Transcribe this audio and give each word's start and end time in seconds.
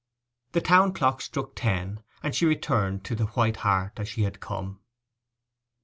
The 0.53 0.61
town 0.61 0.93
clock 0.93 1.21
struck 1.21 1.51
ten, 1.53 1.99
and 2.23 2.33
she 2.33 2.47
returned 2.47 3.03
to 3.03 3.13
the 3.13 3.27
White 3.27 3.57
Hart 3.57 3.99
as 3.99 4.09
she 4.09 4.23
had 4.23 4.39
come. 4.39 4.79